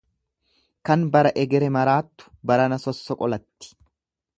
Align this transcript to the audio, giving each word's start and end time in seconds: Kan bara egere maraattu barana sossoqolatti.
Kan 0.89 1.03
bara 1.17 1.33
egere 1.43 1.69
maraattu 1.77 2.33
barana 2.53 2.85
sossoqolatti. 2.87 3.75